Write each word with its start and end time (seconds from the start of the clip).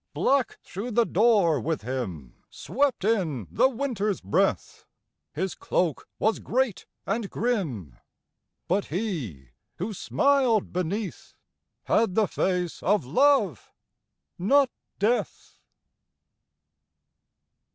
_Black 0.15 0.57
through 0.63 0.89
the 0.89 1.05
door 1.05 1.59
with 1.59 1.83
him 1.83 2.33
Swept 2.49 3.03
in 3.05 3.47
the 3.51 3.69
Winter's 3.69 4.19
breath; 4.19 4.87
His 5.31 5.53
cloak 5.53 6.07
was 6.17 6.39
great 6.39 6.87
and 7.05 7.29
grim 7.29 7.95
But 8.67 8.85
he, 8.85 9.49
who 9.75 9.93
smiled 9.93 10.73
beneath, 10.73 11.35
Had 11.83 12.15
the 12.15 12.27
face 12.27 12.81
of 12.81 13.05
Love 13.05 13.71
not 14.39 14.71
Death. 14.97 15.59